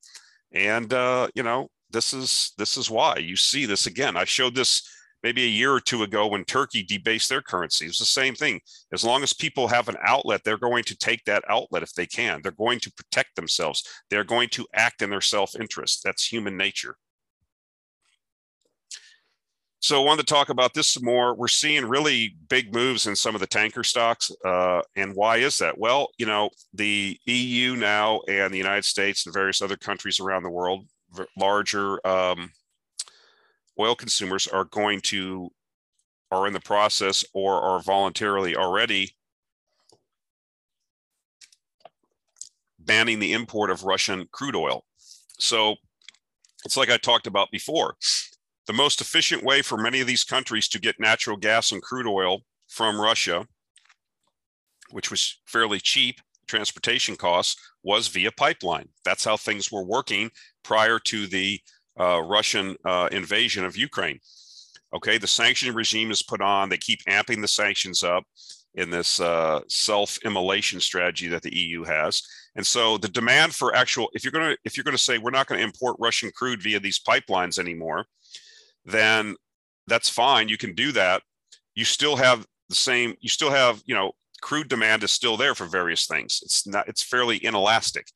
[0.51, 4.15] And uh, you know, this is this is why you see this again.
[4.15, 4.87] I showed this
[5.23, 7.85] maybe a year or two ago when Turkey debased their currency.
[7.85, 8.61] It's the same thing.
[8.93, 12.05] As long as people have an outlet, they're going to take that outlet if they
[12.05, 12.41] can.
[12.41, 13.83] They're going to protect themselves.
[14.09, 16.01] They're going to act in their self interest.
[16.03, 16.95] That's human nature.
[19.79, 21.35] So I wanted to talk about this some more.
[21.35, 24.31] We're seeing really big moves in some of the tanker stocks.
[24.43, 25.77] Uh, and why is that?
[25.77, 30.43] Well, you know, the EU now and the United States and various other countries around
[30.43, 30.87] the world,
[31.37, 32.51] larger um,
[33.79, 35.51] oil consumers are going to
[36.31, 39.15] are in the process or are voluntarily already
[42.79, 44.83] banning the import of Russian crude oil.
[45.39, 45.75] So
[46.65, 47.95] it's like I talked about before.
[48.67, 52.05] The most efficient way for many of these countries to get natural gas and crude
[52.05, 53.47] oil from Russia,
[54.91, 58.89] which was fairly cheap transportation costs, was via pipeline.
[59.05, 60.31] That's how things were working
[60.63, 61.61] prior to the
[61.99, 64.19] uh, Russian uh, invasion of Ukraine.
[64.93, 66.69] Okay, the sanction regime is put on.
[66.69, 68.23] They keep amping the sanctions up
[68.75, 72.21] in this uh, self-immolation strategy that the EU has.
[72.55, 75.47] And so the demand for actual, if you're to if you're to say we're not
[75.47, 78.05] going to import Russian crude via these pipelines anymore,
[78.87, 79.35] then
[79.85, 80.49] that's fine.
[80.49, 81.21] You can do that.
[81.75, 83.13] You still have the same.
[83.19, 86.39] You still have you know crude demand is still there for various things.
[86.43, 86.87] It's not.
[86.87, 88.07] It's fairly inelastic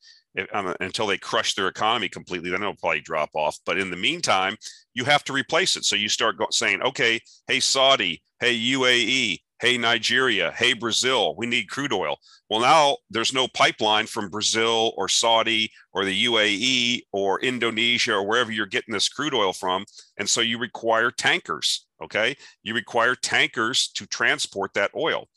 [0.54, 3.60] um, until they crush their economy completely, then it'll probably drop off.
[3.66, 4.58] But in the meantime,
[4.94, 5.86] you have to replace it.
[5.86, 11.46] So you start go- saying, okay, hey, Saudi, hey, UAE, hey, Nigeria, hey, Brazil, we
[11.46, 12.18] need crude oil.
[12.50, 18.28] Well, now there's no pipeline from Brazil or Saudi or the UAE or Indonesia or
[18.28, 19.86] wherever you're getting this crude oil from.
[20.18, 21.86] And so you require tankers.
[22.04, 22.36] Okay.
[22.64, 25.30] You require tankers to transport that oil.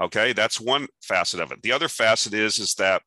[0.00, 0.32] Okay.
[0.32, 1.60] That's one facet of it.
[1.60, 3.02] The other facet is, is that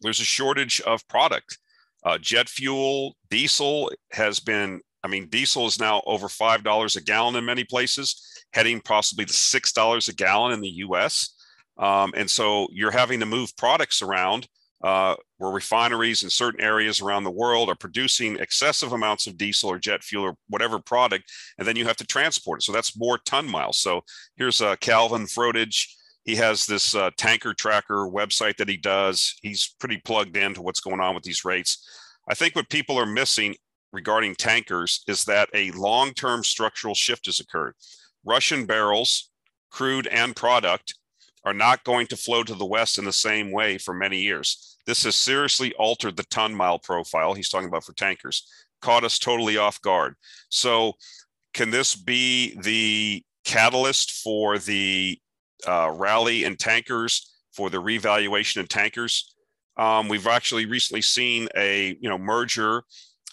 [0.00, 1.56] there's a shortage of product.
[2.04, 7.36] Uh, jet fuel, diesel has been, I mean, diesel is now over $5 a gallon
[7.36, 8.20] in many places,
[8.52, 11.36] heading possibly to $6 a gallon in the US.
[11.78, 14.48] Um, and so you're having to move products around
[14.82, 19.70] uh, where refineries in certain areas around the world are producing excessive amounts of diesel
[19.70, 22.62] or jet fuel or whatever product, and then you have to transport it.
[22.64, 23.78] So that's more ton miles.
[23.78, 24.02] So
[24.34, 25.86] here's uh, Calvin Froedge.
[26.24, 29.36] He has this uh, tanker tracker website that he does.
[29.40, 31.88] He's pretty plugged into what's going on with these rates.
[32.28, 33.54] I think what people are missing
[33.96, 37.74] regarding tankers is that a long term structural shift has occurred.
[38.24, 39.30] Russian barrels,
[39.70, 40.94] crude and product,
[41.44, 44.76] are not going to flow to the west in the same way for many years.
[44.86, 48.46] This has seriously altered the ton mile profile he's talking about for tankers,
[48.82, 50.14] caught us totally off guard.
[50.50, 50.92] So,
[51.54, 55.18] can this be the catalyst for the
[55.66, 59.34] uh, rally in tankers, for the revaluation in tankers?
[59.78, 62.82] Um, we've actually recently seen a you know merger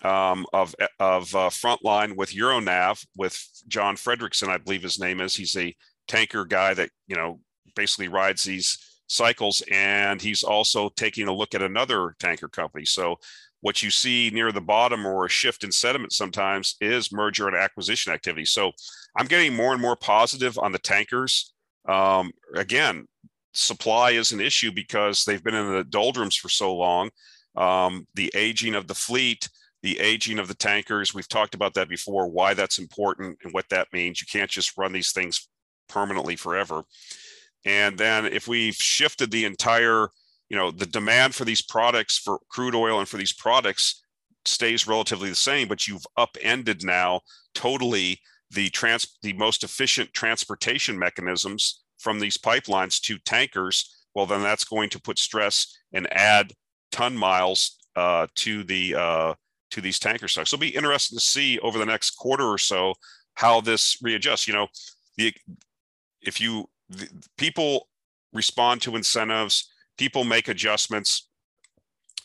[0.04, 5.36] um, of of uh, Frontline with Euronav with John Fredriksen, I believe his name is.
[5.36, 5.76] He's a
[6.08, 7.40] tanker guy that you know
[7.76, 12.86] basically rides these cycles, and he's also taking a look at another tanker company.
[12.86, 13.18] So
[13.62, 17.56] what you see near the bottom or a shift in sediment sometimes is merger and
[17.56, 18.44] acquisition activity.
[18.44, 18.74] So
[19.18, 21.54] I'm getting more and more positive on the tankers.
[21.88, 23.08] Um, again,
[23.54, 27.10] supply is an issue because they've been in the doldrums for so long.
[27.56, 29.48] Um, the aging of the fleet,
[29.84, 33.70] the aging of the tankers, we've talked about that before, why that's important and what
[33.70, 34.22] that means.
[34.22, 35.48] You can't just run these things
[35.90, 36.84] permanently forever.
[37.66, 40.10] And then if we've shifted the entire,
[40.50, 44.04] you know, the demand for these products for crude oil and for these products
[44.46, 47.22] stays relatively the same, but you've upended now
[47.54, 48.20] totally
[48.52, 54.06] the trans the most efficient transportation mechanisms from these pipelines to tankers.
[54.16, 56.54] Well, then that's going to put stress and add
[56.92, 59.34] ton miles uh, to the uh,
[59.74, 60.54] to these tanker stocks.
[60.54, 62.94] It'll be interesting to see over the next quarter or so
[63.36, 64.48] how this readjusts.
[64.48, 64.68] You know,
[65.18, 65.34] the
[66.22, 67.90] if you the, people
[68.32, 71.28] respond to incentives, people make adjustments,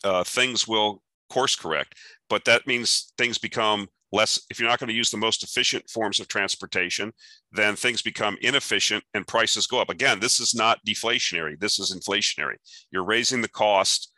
[0.03, 1.95] uh, things will course correct.
[2.29, 4.39] But that means things become less.
[4.49, 7.11] If you're not going to use the most efficient forms of transportation,
[7.51, 9.89] then things become inefficient and prices go up.
[9.89, 11.59] Again, this is not deflationary.
[11.59, 12.55] This is inflationary.
[12.91, 14.11] You're raising the cost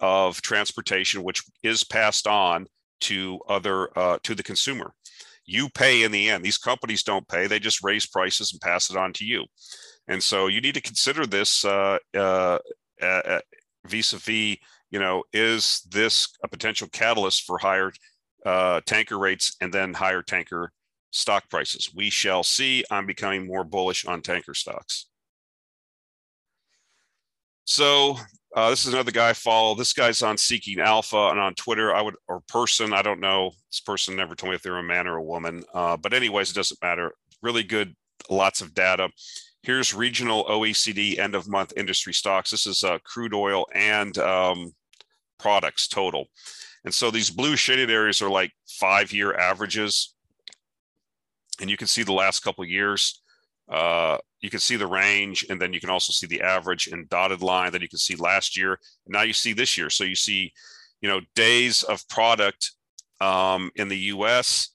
[0.00, 2.66] of transportation, which is passed on
[3.00, 4.92] to other uh, to the consumer.
[5.44, 6.44] You pay in the end.
[6.44, 9.46] These companies don't pay; they just raise prices and pass it on to you.
[10.08, 12.58] And so you need to consider this uh, uh,
[13.00, 13.40] uh,
[13.86, 14.56] vis-a-vis,
[14.90, 17.92] you know, is this a potential catalyst for higher
[18.46, 20.72] uh, tanker rates and then higher tanker
[21.10, 21.90] stock prices?
[21.94, 22.84] We shall see.
[22.90, 25.06] I'm becoming more bullish on tanker stocks.
[27.64, 28.16] So
[28.58, 29.76] uh, this is another guy I follow.
[29.76, 31.94] This guy's on Seeking Alpha and on Twitter.
[31.94, 32.92] I would or person.
[32.92, 33.52] I don't know.
[33.70, 35.62] This person never told me if they're a man or a woman.
[35.72, 37.14] Uh, but anyways, it doesn't matter.
[37.40, 37.94] Really good.
[38.28, 39.10] Lots of data.
[39.62, 42.50] Here's regional OECD end of month industry stocks.
[42.50, 44.72] This is uh, crude oil and um,
[45.38, 46.26] products total.
[46.84, 50.16] And so these blue shaded areas are like five year averages.
[51.60, 53.22] And you can see the last couple of years.
[53.68, 57.08] Uh, you can see the range, and then you can also see the average and
[57.08, 57.72] dotted line.
[57.72, 58.78] Then you can see last year.
[59.06, 59.90] now you see this year.
[59.90, 60.52] So you see,
[61.00, 62.72] you know, days of product
[63.20, 64.70] um, in the U.S.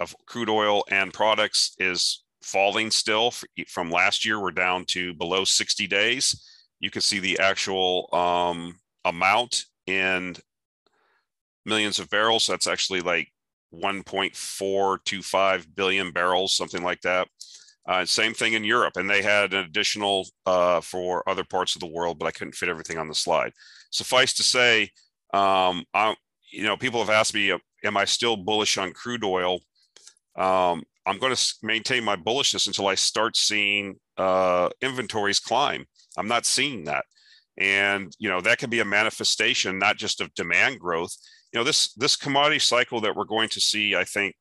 [0.00, 3.32] of crude oil and products is falling still
[3.68, 4.40] from last year.
[4.40, 6.44] We're down to below 60 days.
[6.80, 10.36] You can see the actual um, amount in
[11.64, 12.46] millions of barrels.
[12.46, 13.30] That's actually like
[13.72, 17.28] 1.425 billion barrels, something like that.
[17.86, 21.80] Uh, same thing in Europe, and they had an additional uh, for other parts of
[21.80, 23.52] the world, but I couldn't fit everything on the slide.
[23.90, 24.84] Suffice to say,
[25.34, 26.14] um, I,
[26.50, 27.52] you know, people have asked me,
[27.84, 29.60] am I still bullish on crude oil?
[30.36, 35.84] Um, I'm going to maintain my bullishness until I start seeing uh, inventories climb.
[36.16, 37.04] I'm not seeing that,
[37.58, 41.14] and you know that can be a manifestation not just of demand growth.
[41.52, 44.34] You know this this commodity cycle that we're going to see, I think,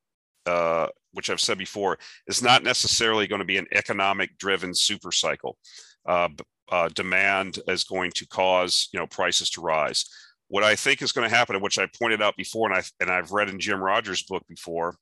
[0.45, 5.11] uh, which I've said before, is not necessarily going to be an economic driven super
[5.11, 5.57] cycle.
[6.05, 6.29] Uh,
[6.71, 10.05] uh, demand is going to cause you know prices to rise.
[10.47, 13.09] What I think is going to happen, which I pointed out before, and I and
[13.09, 14.95] I've read in Jim Rogers' book before,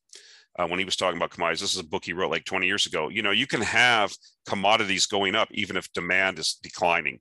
[0.60, 1.62] uh, when he was talking about commodities.
[1.62, 3.10] This is a book he wrote like 20 years ago.
[3.10, 4.14] You know, you can have
[4.46, 7.20] commodities going up even if demand is declining.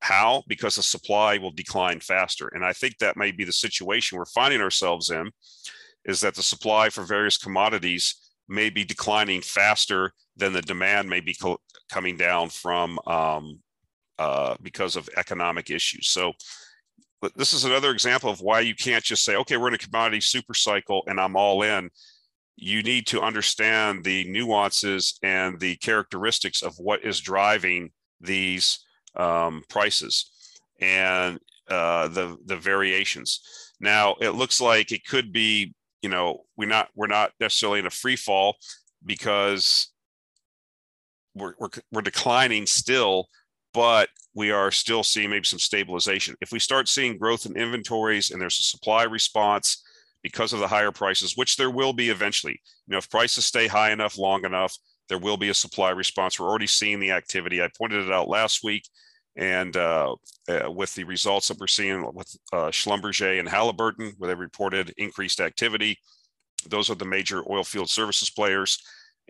[0.00, 0.42] How?
[0.46, 2.48] Because the supply will decline faster.
[2.48, 5.30] And I think that may be the situation we're finding ourselves in
[6.04, 11.20] is that the supply for various commodities may be declining faster than the demand may
[11.20, 13.60] be co- coming down from um,
[14.18, 16.08] uh, because of economic issues.
[16.08, 16.32] So
[17.36, 20.20] this is another example of why you can't just say, okay, we're in a commodity
[20.20, 21.90] super cycle and I'm all in
[22.60, 27.90] you need to understand the nuances and the characteristics of what is driving
[28.20, 28.84] these
[29.16, 30.30] um, prices
[30.78, 31.38] and
[31.68, 33.40] uh, the the variations.
[33.80, 37.86] Now it looks like it could be, you know, we're not we're not necessarily in
[37.86, 38.56] a free fall
[39.04, 39.88] because
[41.34, 43.28] we're, we're, we're declining still,
[43.72, 46.36] but we are still seeing maybe some stabilization.
[46.40, 49.82] If we start seeing growth in inventories and there's a supply response
[50.22, 53.66] because of the higher prices, which there will be eventually, you know, if prices stay
[53.66, 54.76] high enough, long enough,
[55.08, 56.38] there will be a supply response.
[56.38, 57.62] We're already seeing the activity.
[57.62, 58.84] I pointed it out last week.
[59.40, 60.14] And uh,
[60.48, 64.94] uh, with the results that we're seeing with uh, Schlumberger and Halliburton, where they reported
[64.96, 65.98] increased activity,
[66.68, 68.78] those are the major oil field services players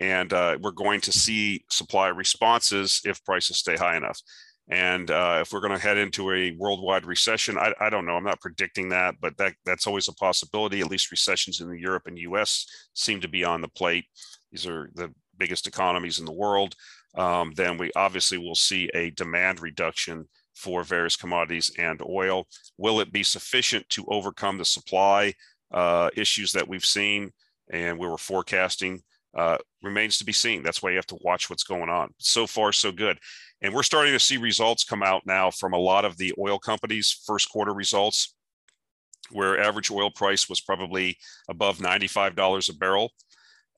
[0.00, 4.18] and uh, we're going to see supply responses if prices stay high enough.
[4.68, 8.12] And uh, if we're going to head into a worldwide recession, I, I, don't know.
[8.12, 10.80] I'm not predicting that, but that that's always a possibility.
[10.80, 12.66] At least recessions in the Europe and U.S.
[12.94, 14.04] seem to be on the plate.
[14.52, 16.76] These are the biggest economies in the world.
[17.16, 22.46] Um, then we obviously will see a demand reduction for various commodities and oil.
[22.76, 25.34] Will it be sufficient to overcome the supply
[25.72, 27.32] uh, issues that we've seen
[27.72, 29.02] and we were forecasting?
[29.34, 30.62] uh, remains to be seen.
[30.62, 32.12] That's why you have to watch what's going on.
[32.18, 33.18] So far, so good.
[33.62, 36.58] And we're starting to see results come out now from a lot of the oil
[36.58, 38.34] companies' first quarter results,
[39.30, 41.16] where average oil price was probably
[41.48, 43.12] above $95 a barrel.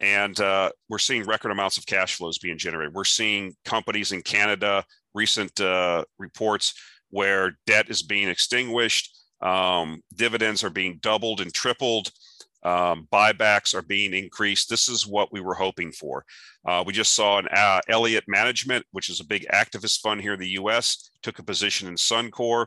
[0.03, 2.92] And uh, we're seeing record amounts of cash flows being generated.
[2.92, 4.84] We're seeing companies in Canada,
[5.14, 6.74] recent uh, reports
[7.11, 12.11] where debt is being extinguished, um, dividends are being doubled and tripled
[12.64, 14.68] um, buybacks are being increased.
[14.68, 16.24] This is what we were hoping for.
[16.64, 20.34] Uh, we just saw an uh, Elliott Management, which is a big activist fund here
[20.34, 22.66] in the U.S., took a position in Suncor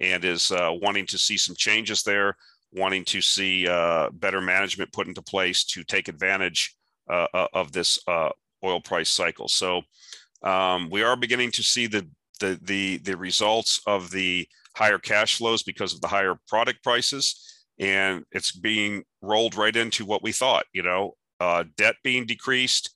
[0.00, 2.36] and is uh, wanting to see some changes there,
[2.74, 6.76] wanting to see uh, better management put into place to take advantage
[7.08, 9.48] uh, uh, of this oil price cycle.
[9.48, 9.82] So
[10.42, 12.06] um, we are beginning to see the,
[12.40, 14.46] the the the results of the
[14.76, 17.40] higher cash flows because of the higher product prices
[17.78, 22.94] and it's being rolled right into what we thought you know uh, debt being decreased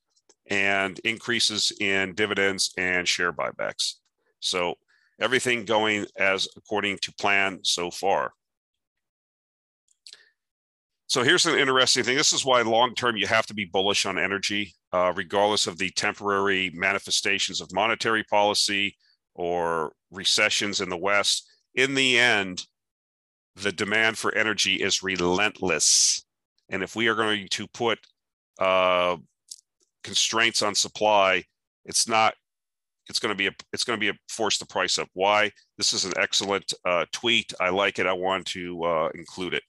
[0.50, 3.94] and increases in dividends and share buybacks
[4.40, 4.74] so
[5.20, 8.32] everything going as according to plan so far
[11.08, 14.06] so here's an interesting thing this is why long term you have to be bullish
[14.06, 18.96] on energy uh, regardless of the temporary manifestations of monetary policy
[19.34, 22.64] or recessions in the west in the end
[23.62, 26.24] the demand for energy is relentless.
[26.68, 27.98] And if we are going to put
[28.58, 29.16] uh,
[30.04, 31.44] constraints on supply,
[31.84, 32.34] it's not.
[33.08, 33.52] It's going to be a.
[33.72, 35.08] It's going to be a force the price up.
[35.14, 35.50] Why?
[35.78, 37.52] This is an excellent uh, tweet.
[37.58, 38.06] I like it.
[38.06, 39.62] I want to uh, include it.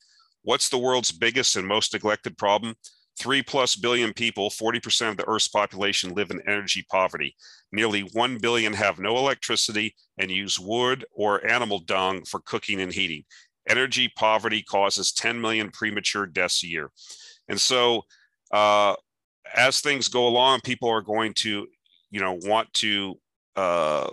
[0.50, 2.74] What's the world's biggest and most neglected problem?
[3.20, 7.36] Three plus billion people, 40% of the Earth's population live in energy poverty.
[7.72, 12.92] Nearly 1 billion have no electricity and use wood or animal dung for cooking and
[12.92, 13.26] heating
[13.70, 16.90] energy poverty causes 10 million premature deaths a year.
[17.48, 18.06] And so,
[18.52, 18.96] uh,
[19.56, 21.68] as things go along, people are going to,
[22.10, 23.20] you know, want to
[23.56, 24.10] uh,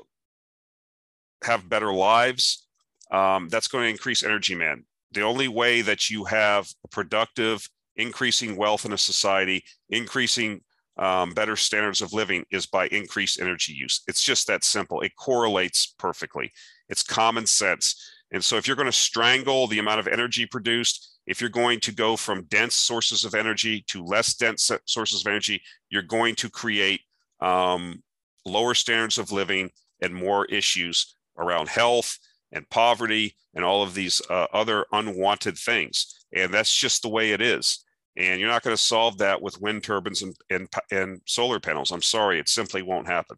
[1.45, 2.67] have better lives.
[3.11, 4.85] Um, that's going to increase energy demand.
[5.13, 10.61] The only way that you have a productive, increasing wealth in a society, increasing
[10.99, 14.03] um, better standards of living is by increased energy use.
[14.09, 15.01] It's just that simple.
[15.03, 16.53] It correlates perfectly.
[16.89, 18.13] It's common sense.
[18.33, 21.81] And so if you're going to strangle the amount of energy produced, if you're going
[21.81, 26.35] to go from dense sources of energy to less dense sources of energy, you're going
[26.37, 27.01] to create
[27.41, 28.03] um,
[28.45, 32.19] lower standards of living and more issues around health
[32.53, 36.25] and poverty and all of these uh, other unwanted things.
[36.33, 37.85] And that's just the way it is.
[38.17, 41.91] And you're not going to solve that with wind turbines and, and, and solar panels.
[41.91, 43.37] I'm sorry, it simply won't happen.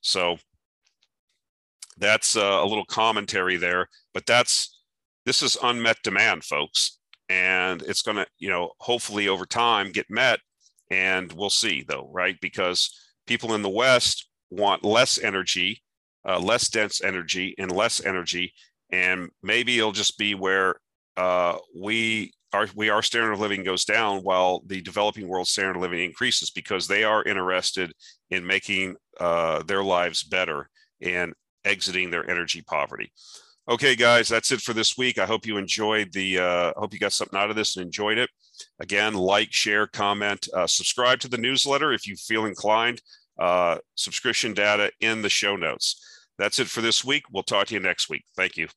[0.00, 0.38] So
[1.98, 4.80] that's uh, a little commentary there, but that's
[5.26, 6.98] this is unmet demand, folks,
[7.28, 10.40] and it's going to you know hopefully over time get met,
[10.90, 12.36] and we'll see though, right?
[12.40, 12.90] Because
[13.26, 15.82] people in the West want less energy,
[16.28, 18.52] uh, less dense energy, and less energy,
[18.90, 20.76] and maybe it'll just be where
[21.16, 25.76] uh, we our we our standard of living goes down while the developing world standard
[25.76, 27.92] of living increases because they are interested
[28.30, 30.68] in making uh, their lives better
[31.00, 33.10] and exiting their energy poverty.
[33.68, 35.18] Okay, guys, that's it for this week.
[35.18, 37.84] I hope you enjoyed the, uh, I hope you got something out of this and
[37.84, 38.30] enjoyed it.
[38.80, 43.02] Again, like, share, comment, uh, subscribe to the newsletter if you feel inclined.
[43.38, 46.02] Uh, subscription data in the show notes.
[46.38, 47.24] That's it for this week.
[47.32, 48.24] We'll talk to you next week.
[48.36, 48.68] Thank you.